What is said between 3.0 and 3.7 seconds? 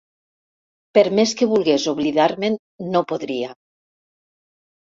podria.